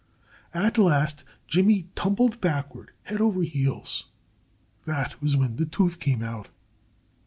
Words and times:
At 0.55 0.79
last 0.79 1.23
Jimmy 1.47 1.87
tumbled 1.93 2.41
backward, 2.41 2.89
head 3.03 3.21
over 3.21 3.43
heels. 3.43 4.05
That 4.87 5.21
was 5.21 5.37
when 5.37 5.57
the 5.57 5.67
tooth 5.67 5.99
came 5.99 6.23
out. 6.23 6.49